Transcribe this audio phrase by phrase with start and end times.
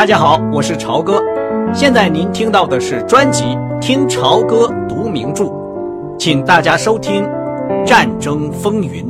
[0.00, 1.20] 大家好，我是朝哥。
[1.74, 3.42] 现在您听到的是专辑
[3.80, 5.44] 《听朝歌读名著》，
[6.18, 7.22] 请大家收听
[7.86, 9.06] 《战争风云》。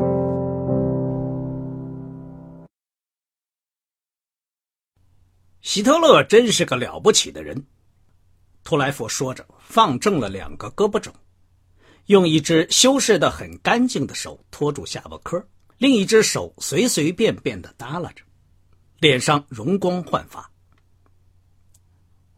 [5.63, 7.65] 希特勒真是个了不起的人，
[8.65, 11.13] 托莱佛说着，放正了两个胳膊肘，
[12.07, 15.41] 用一只修饰的很干净的手托住下巴颏，
[15.79, 18.25] 另一只手随随便便的耷拉着，
[18.99, 20.50] 脸上容光焕发。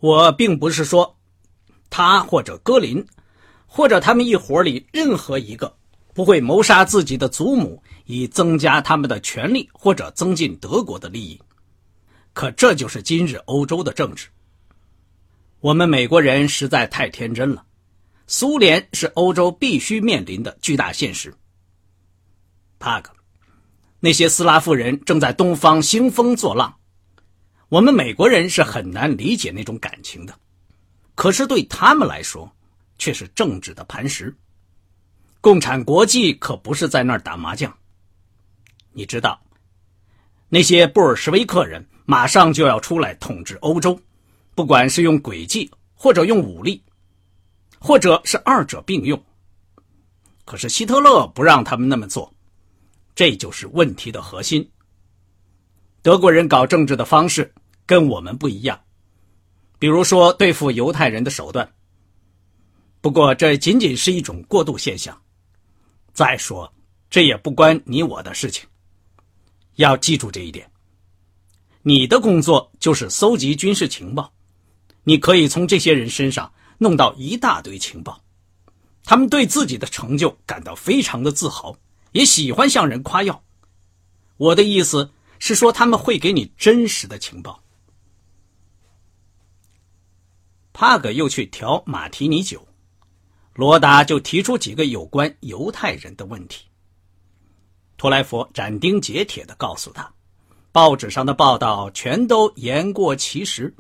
[0.03, 1.17] 我并不是说，
[1.89, 3.07] 他或者戈林，
[3.69, 5.73] 或者他们一伙里任何一个
[6.13, 11.41] 不会谋杀自己的祖母，以增加他们的权利或者增进德国的利益。
[12.33, 14.27] 可这就是今日欧洲的政治。
[15.61, 17.65] 我们美国人实在太天真了，
[18.27, 21.33] 苏联是欧洲必须面临的巨大现实。
[22.81, 23.13] 帕格，
[24.01, 26.75] 那些斯拉夫人正在东方兴风作浪。
[27.73, 30.39] 我们美国人是很难理解那种感情的，
[31.15, 32.55] 可是对他们来说，
[32.99, 34.37] 却是政治的磐石。
[35.41, 37.75] 共产国际可不是在那儿打麻将。
[38.93, 39.41] 你知道，
[40.51, 43.99] 那些布尔什维克人马上就要出来统治欧洲，
[44.55, 46.85] 不管是用诡计，或者用武力，
[47.79, 49.19] 或者是二者并用。
[50.45, 52.31] 可是希特勒不让他们那么做，
[53.15, 54.71] 这就是问题的核心。
[56.03, 57.51] 德国人搞政治的方式。
[57.87, 58.81] 跟我们不一样，
[59.79, 61.69] 比如说对付犹太人的手段。
[63.01, 65.21] 不过这仅仅是一种过渡现象。
[66.13, 66.73] 再说，
[67.11, 68.69] 这也不关你我的事情。
[69.77, 70.71] 要记住这一点。
[71.83, 74.33] 你的工作就是搜集军事情报，
[75.03, 78.23] 你可以从这些人身上弄到一大堆情报。
[79.05, 81.77] 他们对自己的成就感到非常的自豪，
[82.13, 83.43] 也喜欢向人夸耀。
[84.37, 85.11] 我的意思
[85.41, 87.62] 是说，他们会给你真实的情报。
[90.83, 92.67] 帕格又去调马提尼酒，
[93.55, 96.65] 罗达就提出几个有关犹太人的问题。
[97.97, 100.13] 托莱佛斩钉截铁的告诉他，
[100.73, 103.73] 报纸上的报道全都言过其实，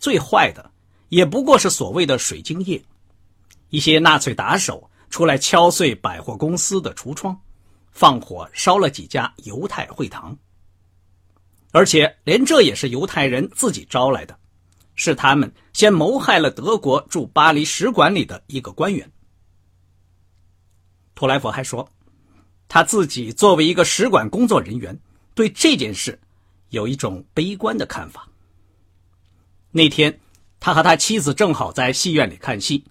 [0.00, 0.68] 最坏的
[1.10, 2.82] 也不过是所谓的水晶夜，
[3.68, 7.40] 一些纳粹打手出来敲碎百货公司的橱窗，
[7.92, 10.36] 放火烧了几家犹太会堂，
[11.70, 14.39] 而且连这也是犹太人自己招来的。
[15.02, 19.10] 是他们先谋害了德国驻巴黎使馆里的一个官员。
[21.14, 21.88] 托莱佛还说，
[22.68, 25.00] 他自己作为一个使馆工作人员，
[25.34, 26.20] 对这件事
[26.68, 28.28] 有一种悲观的看法。
[29.70, 30.20] 那天，
[30.60, 32.84] 他和他妻子正好在戏院里看戏，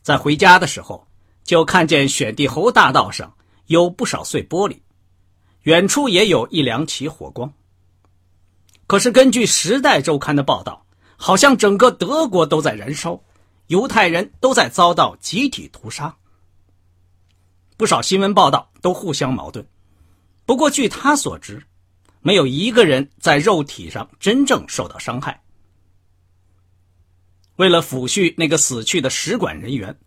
[0.00, 1.06] 在回家的时候，
[1.44, 3.30] 就看见选帝侯大道上
[3.66, 4.78] 有不少碎玻璃，
[5.64, 7.52] 远处也有一两起火光。
[8.86, 10.85] 可是，根据《时代周刊》的报道。
[11.16, 13.20] 好像整个德国都在燃烧，
[13.68, 16.14] 犹太人都在遭到集体屠杀。
[17.76, 19.66] 不少新闻报道都互相矛盾。
[20.44, 21.62] 不过据他所知，
[22.20, 25.42] 没有一个人在肉体上真正受到伤害。
[27.56, 29.98] 为了抚恤那个死去的使馆人员，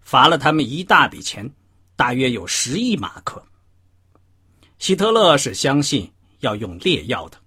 [0.00, 1.52] 罚了他们一大笔钱，
[1.96, 3.44] 大约有十亿马克。
[4.78, 7.41] 希特勒是相信要用烈药的。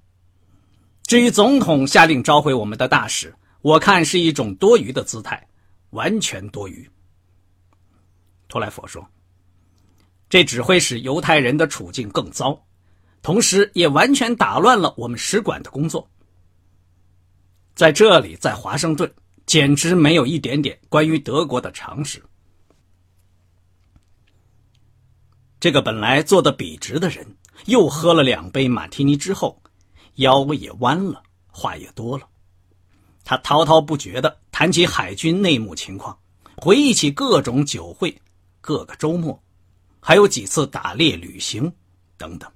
[1.08, 5.48] 至于总统下令召回我们的大使，我看是一种多余的姿态，
[5.92, 6.90] 完全多余。
[8.48, 9.08] 托莱佛说
[10.30, 12.60] ：“这只会使犹太人的处境更糟，
[13.22, 16.10] 同时也完全打乱了我们使馆的工作。
[17.76, 19.14] 在这里，在华盛顿，
[19.46, 22.20] 简直没有一点点关于德国的常识。”
[25.60, 29.62] 这个本来坐得笔直的人，又喝了两杯马提尼之后。
[30.16, 32.28] 腰也弯了，话也多了。
[33.24, 36.18] 他滔滔不绝地谈起海军内幕情况，
[36.58, 38.16] 回忆起各种酒会、
[38.62, 39.42] 各个周末，
[40.00, 41.72] 还有几次打猎旅行
[42.18, 42.52] 等等。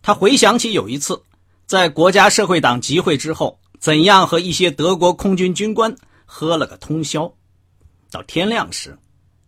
[0.00, 1.20] 他回想起有一次
[1.66, 5.92] 在国家社会党集会之后，怎样和一些德国空军军官
[6.24, 7.30] 喝了个通宵，
[8.10, 8.96] 到天亮时，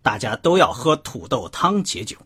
[0.02, 2.16] 大家都要喝土豆汤解酒。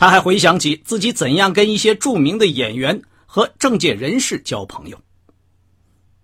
[0.00, 4.98] 他还回想起自己怎样跟一些著名的演员和政界人士交朋友。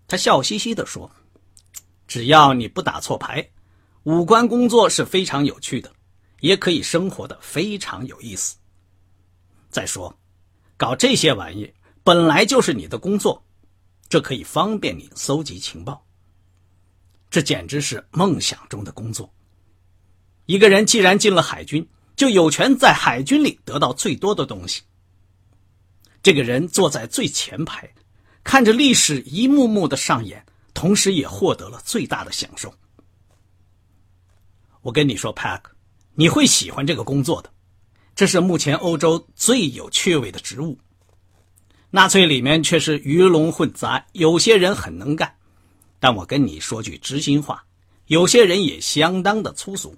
[0.09, 1.11] 他笑嘻嘻地说
[2.09, 3.47] ：“只要你不打错牌，
[4.05, 5.93] 五官工作是非常有趣的，
[6.41, 8.57] 也可以生活的非常有意思。
[9.69, 10.19] 再说，
[10.79, 11.71] 搞这些玩意
[12.03, 13.45] 本来就是你的工作，
[14.09, 16.03] 这可以方便你搜集情报。
[17.29, 19.31] 这简直是梦想中的工作。
[20.47, 21.87] 一个人既然进了海军。”
[22.17, 24.83] 就有权在海军里得到最多的东西。
[26.23, 27.89] 这个人坐在最前排，
[28.43, 32.75] 看着历史一幕幕的上演，同时也获得了最大的享受。
[34.83, 35.61] 我跟你说，Pack，
[36.15, 37.53] 你会喜欢这个工作的。
[38.15, 40.79] 这是目前欧洲最有趣味的职务。
[41.91, 45.33] 纳粹里面却是鱼龙混杂，有些人很能干，
[46.01, 47.65] 但我跟你说句知心话，
[48.07, 49.95] 有些人也相当的粗俗。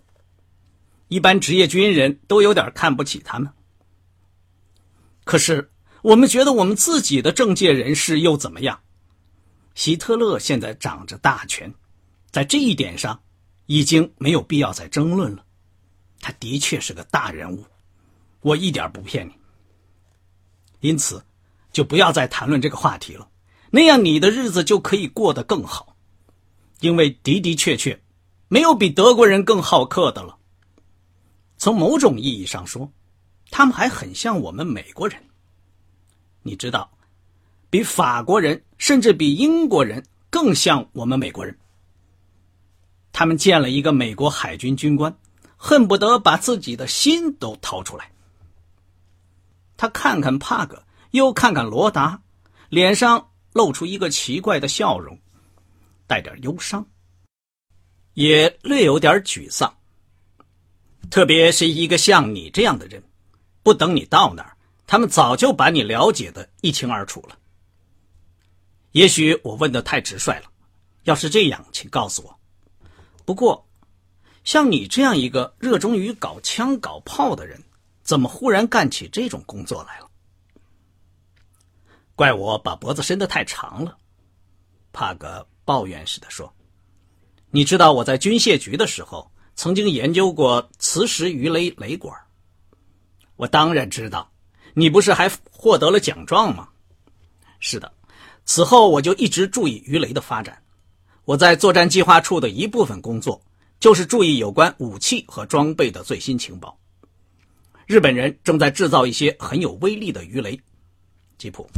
[1.09, 3.51] 一般职业军人都有点看不起他们。
[5.25, 5.71] 可是
[6.03, 8.81] 我们觉得我们自己的政界人士又怎么样？
[9.75, 11.73] 希特勒现在掌着大权，
[12.31, 13.21] 在这一点上
[13.67, 15.45] 已经没有必要再争论了。
[16.21, 17.65] 他的确是个大人物，
[18.41, 19.33] 我一点不骗你。
[20.81, 21.23] 因此。
[21.71, 23.29] 就不要再谈论这个话题了，
[23.71, 25.95] 那样你的日子就可以过得更好，
[26.81, 28.03] 因为的的确确，
[28.49, 30.38] 没有比德国人更好客的了。
[31.59, 32.91] 从某种意义上说，
[33.51, 35.23] 他们还很像我们美国人。
[36.43, 36.91] 你知道，
[37.69, 41.59] 比法国人甚至比英国人更像我们美国人。
[43.13, 45.15] 他们见了一个美国海军军官，
[45.57, 48.11] 恨不得把自己的心都掏出来。
[49.77, 50.83] 他看看帕格。
[51.13, 52.21] 又看看罗达，
[52.69, 55.19] 脸上露出一个奇怪的笑容，
[56.07, 56.87] 带点忧伤，
[58.13, 59.75] 也略有点沮丧。
[61.11, 63.03] 特别是一个像你这样的人，
[63.63, 64.57] 不等你到那儿，
[64.87, 67.39] 他们早就把你了解的一清二楚了。
[68.93, 70.51] 也许我问的太直率了，
[71.05, 72.39] 要是这样，请告诉我。
[73.25, 73.67] 不过，
[74.45, 77.63] 像你这样一个热衷于搞枪搞炮的人，
[78.03, 80.09] 怎么忽然干起这种工作来了？
[82.15, 83.97] 怪我把脖子伸得太长了，
[84.93, 86.53] 帕格抱怨似的说
[87.51, 92.17] ：“你知道我在军械局的时候曾经研究过磁石鱼雷雷管。
[93.35, 94.31] 我当然知道，
[94.73, 96.69] 你不是还获得了奖状吗？
[97.59, 97.93] 是的，
[98.45, 100.63] 此后我就一直注意鱼雷的发展。
[101.25, 103.43] 我在作战计划处的一部分工作
[103.81, 106.79] 就是注意有关武器和装备的最新情报。
[107.85, 110.61] 日本人正在制造一些很有威力的鱼雷，
[111.37, 111.69] 吉普。”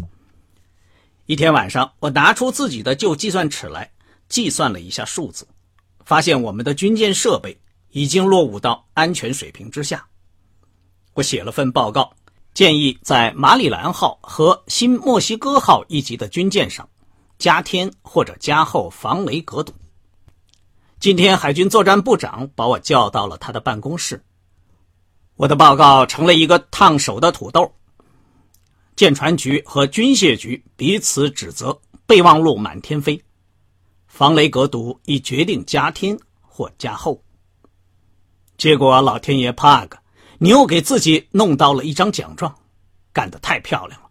[1.24, 3.90] 一天晚上，我拿出自己的旧计算尺来
[4.28, 5.48] 计算了一下数字，
[6.04, 7.58] 发现我们的军舰设备
[7.90, 10.06] 已经落伍到安全水平之下。
[11.14, 12.12] 我写了份报告，
[12.54, 16.88] 建议在马里兰号和新墨西哥号一级的军舰上
[17.38, 19.72] 加添或者加厚防雷隔堵。
[20.98, 24.22] 今天，海军作战部长把我叫到了他的办公室，
[25.36, 27.72] 我的报告成了一个烫手的土豆。
[28.94, 33.22] 舰船局和军械局彼此指责，备忘录满天飞。
[34.06, 37.22] 防雷隔堵已决定加添或加厚。
[38.60, 39.98] 结果老天爷怕个，
[40.36, 42.54] 你又给自己弄到了一张奖状，
[43.10, 44.10] 干得太漂亮了。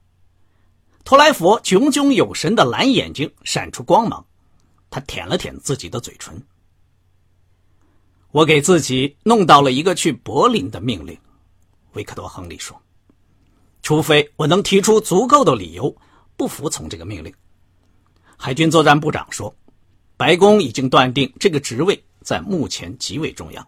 [1.04, 4.26] 托莱佛炯炯有神的蓝眼睛闪出光芒，
[4.90, 6.44] 他舔了舔自己的嘴唇。
[8.32, 11.16] 我给自己弄到了一个去柏林的命令，
[11.94, 12.76] 维克多·亨利说。
[13.84, 15.96] 除非我能提出足够的理由
[16.36, 17.32] 不服从这个命令，
[18.36, 19.56] 海军作战部长说
[20.18, 23.64] ：“白宫已经断定这个职位在目前极为重要。”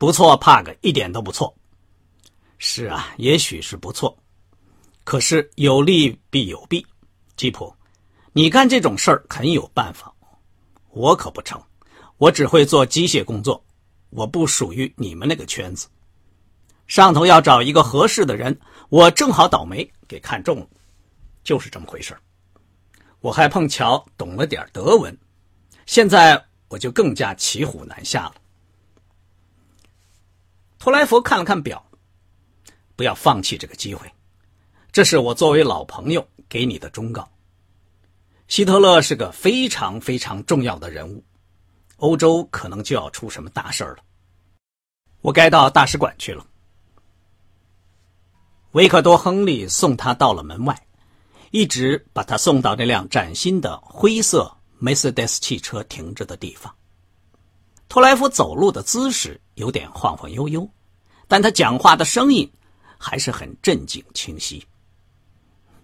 [0.00, 1.54] 不错，帕格，一点都不错。
[2.56, 4.16] 是啊，也许是不错，
[5.04, 6.86] 可是有利必有弊。
[7.36, 7.70] 吉普，
[8.32, 10.10] 你干这种事儿很有办法，
[10.88, 11.62] 我可不成，
[12.16, 13.62] 我只会做机械工作，
[14.08, 15.86] 我不属于你们那个圈子。
[16.86, 18.58] 上头要找一个合适的人，
[18.88, 20.66] 我正好倒霉给看中了，
[21.44, 22.16] 就是这么回事
[23.20, 25.14] 我还碰巧懂了点德文，
[25.84, 28.34] 现在我就更加骑虎难下了。
[30.80, 31.84] 托莱佛看了看表，
[32.96, 34.10] 不要放弃这个机会，
[34.90, 37.30] 这是我作为老朋友给你的忠告。
[38.48, 41.22] 希特勒是个非常非常重要的人物，
[41.98, 44.02] 欧洲可能就要出什么大事儿了，
[45.20, 46.46] 我该到大使馆去了。
[48.72, 50.86] 维克多·亨利送他到了门外，
[51.50, 56.74] 一直把他送到那辆崭新的灰色梅赛德斯汽车停着的地方。
[57.86, 60.68] 托莱夫走路的姿势有点晃晃悠悠，
[61.28, 62.50] 但他讲话的声音
[62.98, 64.66] 还是很镇静清晰。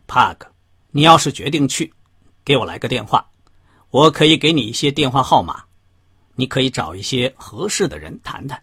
[0.08, 0.50] 帕克，
[0.90, 1.92] 你要是决定去，
[2.44, 3.24] 给我来个电话，
[3.90, 5.64] 我可以给你一些电话号码，
[6.34, 8.60] 你可以找一些合适的人谈谈。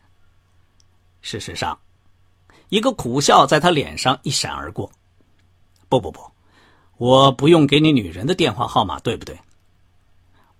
[1.21, 1.79] 事实上。
[2.69, 4.91] 一个苦笑在他脸上一闪而过。
[5.89, 6.19] 不不不，
[6.97, 9.39] 我不用给你女人的电话号码，对不对？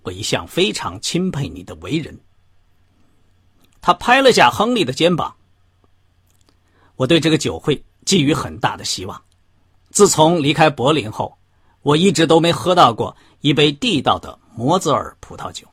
[0.03, 2.15] 我一向非常钦佩你的为人。
[3.86, 5.36] 他拍了下亨利的肩膀。
[6.96, 9.22] 我对这个酒会寄予很大的希望。
[9.92, 11.38] 自从离开柏林后，
[11.82, 15.68] 我一直都没喝到过一杯地道的摩泽尔葡萄酒。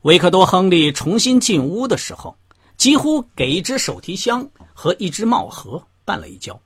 [0.00, 2.34] 维克多·亨利重新进屋的时候，
[2.78, 6.58] 几乎给一只手提箱和一只帽盒绊了一跤。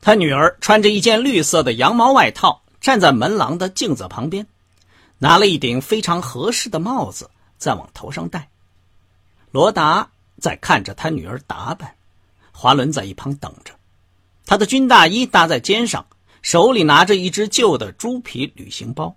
[0.00, 4.46] 他女儿穿着一件绿色的羊毛外套，站在门廊的镜子旁边，
[5.18, 7.30] 拿了一顶非常合适的帽子
[7.64, 8.50] 在往头上戴。
[9.50, 11.96] 罗达在看着他女儿打扮，
[12.52, 13.74] 华伦在一旁等着。
[14.44, 16.06] 他的军大衣搭在肩上，
[16.42, 19.16] 手里拿着一只旧的猪皮旅行包。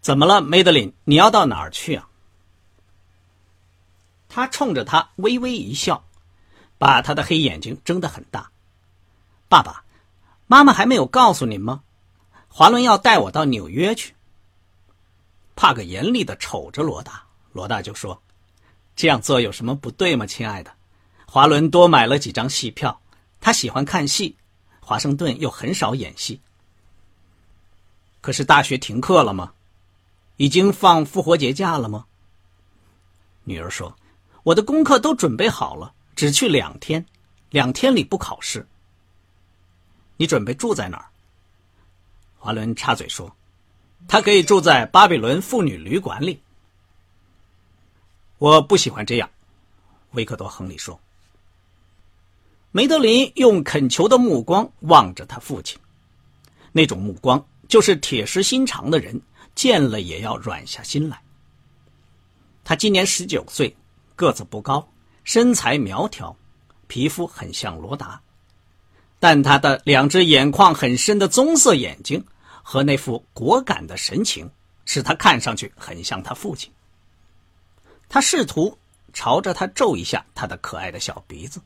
[0.00, 0.92] 怎么了，梅德林？
[1.04, 2.08] 你要到哪儿去啊？
[4.28, 6.02] 他冲着他微微一笑，
[6.76, 8.50] 把他的黑眼睛睁得很大。
[9.48, 9.84] 爸爸，
[10.48, 11.82] 妈妈还没有告诉您吗？
[12.48, 14.14] 华伦要带我到纽约去。
[15.54, 18.20] 帕克严厉的瞅着罗大，罗大就说
[18.96, 20.72] ：“这样做有什么不对吗，亲爱的？
[21.26, 23.00] 华伦多买了几张戏票，
[23.40, 24.36] 他喜欢看戏，
[24.80, 26.40] 华盛顿又很少演戏。
[28.20, 29.52] 可是大学停课了吗？
[30.36, 32.06] 已经放复活节假了吗？”
[33.44, 33.96] 女儿说
[34.44, 37.04] ：“我的功课都准备好了，只去两天，
[37.50, 38.66] 两天里不考试。”
[40.16, 41.06] 你准备住在哪儿？
[42.38, 43.34] 华伦插嘴说
[44.06, 46.40] ：“他可以住在巴比伦妇女旅馆里。”
[48.38, 49.30] 我不喜欢这样，
[50.12, 50.98] 维克多·亨利说。
[52.72, 55.78] 梅德林用恳求的目光望着他父亲，
[56.72, 59.20] 那种目光就是铁石心肠的人
[59.54, 61.20] 见了也要软下心来。
[62.64, 63.76] 他今年十九岁，
[64.16, 64.88] 个子不高，
[65.22, 66.34] 身材苗条，
[66.86, 68.20] 皮肤很像罗达。
[69.20, 72.24] 但他的两只眼眶很深的棕色眼睛
[72.62, 74.50] 和那副果敢的神情，
[74.84, 76.72] 使他看上去很像他父亲。
[78.08, 78.78] 他试图
[79.12, 81.60] 朝着他皱一下他的可爱的小鼻子，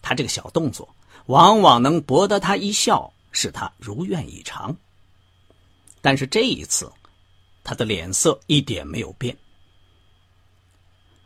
[0.00, 0.88] 他这个小动作
[1.26, 4.76] 往往能博得他一笑，使他如愿以偿。
[6.00, 6.90] 但是这一次，
[7.62, 9.36] 他的脸色一点没有变。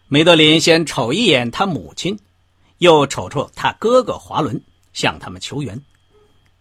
[0.09, 2.19] 梅德林先瞅一眼他母亲，
[2.79, 4.61] 又瞅瞅他哥哥华伦。
[4.95, 5.81] 向他们求援，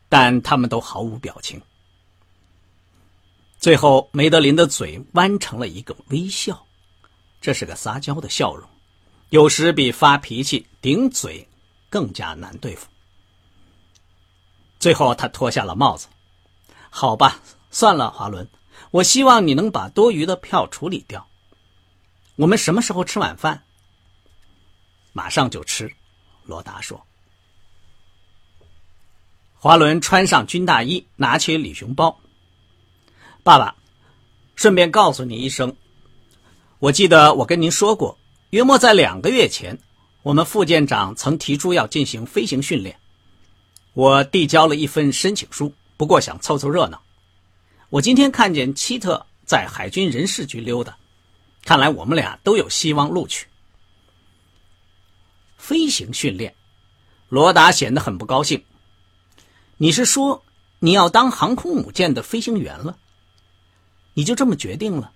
[0.09, 1.59] 但他们都毫无表情。
[3.59, 6.65] 最后，梅德林的嘴弯成了一个微笑，
[7.41, 8.69] 这是个撒娇的笑容，
[9.29, 11.47] 有时比发脾气、顶嘴
[11.89, 12.87] 更加难对付。
[14.79, 16.07] 最后，他脱下了帽子。
[16.89, 17.39] 好吧，
[17.71, 18.47] 算了，华伦，
[18.91, 21.27] 我希望你能把多余的票处理掉。
[22.35, 23.63] 我们什么时候吃晚饭？
[25.13, 25.91] 马上就吃，
[26.43, 27.03] 罗达说。
[29.55, 32.19] 华伦穿上军大衣，拿起旅行包。
[33.47, 33.77] 爸爸，
[34.57, 35.73] 顺便告诉你一声，
[36.79, 38.17] 我记得我跟您说过，
[38.49, 39.79] 约莫在两个月前，
[40.21, 42.99] 我们副舰长曾提出要进行飞行训练。
[43.93, 47.01] 我递交了一份申请书，不过想凑凑热闹。
[47.89, 50.97] 我今天看见希特在海军人事局溜达，
[51.63, 53.47] 看来我们俩都有希望录取。
[55.57, 56.53] 飞行训练，
[57.29, 58.61] 罗达显得很不高兴。
[59.77, 60.43] 你是说
[60.79, 62.97] 你要当航空母舰的飞行员了？
[64.17, 65.11] 你就这么决定了，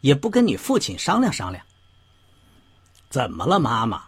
[0.00, 1.64] 也不跟你父亲商量商量？
[3.08, 4.02] 怎么了，妈妈？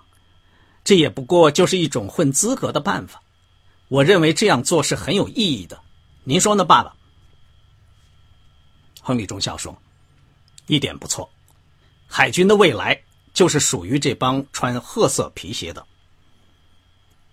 [0.83, 3.23] 这也不过就是一种混资格的办法。
[3.87, 5.81] 我认为这样做是很有意义的。
[6.25, 6.97] 您说呢，爸爸？
[9.01, 9.81] 亨利中校说
[10.67, 11.31] ：“一点不错，
[12.09, 13.01] 海军的未来
[13.33, 15.87] 就是属于这帮穿褐色皮鞋的。”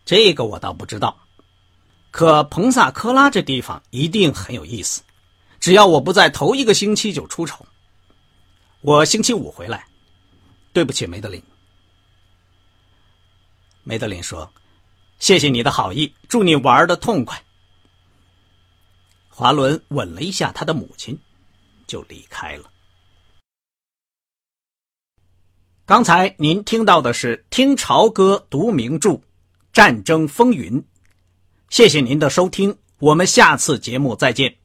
[0.06, 1.18] 这个我倒不知道。
[2.12, 5.02] 可彭萨科拉这地方一定很有意思，
[5.66, 7.66] 只要我不在头一个星期就出丑。
[8.82, 9.88] 我星期五回来。
[10.72, 11.42] 对不起，梅德林。
[13.82, 14.48] 梅德林说
[15.18, 17.44] ：“谢谢你的好意，祝你玩的痛快。”
[19.28, 21.20] 华伦吻了一下他的母亲，
[21.88, 22.70] 就离开了。
[25.84, 29.20] 刚才您听到的是《听潮歌读名著：
[29.74, 30.80] 战争风云》。
[31.72, 34.56] 谢谢您的收听，我们下次节目再见。